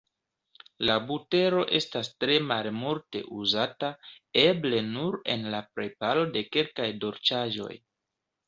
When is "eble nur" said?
4.47-5.21